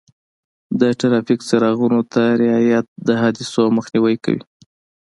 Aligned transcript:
د 0.79 0.81
ټرافیک 0.99 1.39
څراغونو 1.47 2.01
ته 2.13 2.23
رعایت 2.41 2.85
د 3.07 3.09
حادثو 3.21 3.63
مخنیوی 3.77 4.15
کوي. 4.23 4.41